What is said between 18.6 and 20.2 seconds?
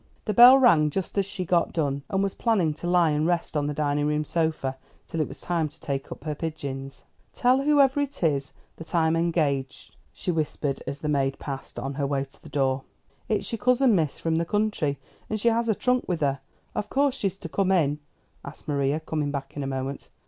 Maria, coming back in a moment.